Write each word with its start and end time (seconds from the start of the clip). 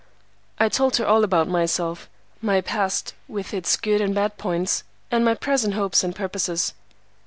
I 0.59 0.67
told 0.67 0.95
her 0.95 1.05
all 1.05 1.23
about 1.23 1.47
myself,—my 1.47 2.61
past, 2.61 3.13
with 3.27 3.53
its 3.53 3.77
good 3.77 4.01
and 4.01 4.15
bad 4.15 4.35
points, 4.39 4.83
and 5.11 5.23
my 5.23 5.35
present 5.35 5.75
hopes 5.75 6.03
and 6.03 6.15
purposes. 6.15 6.73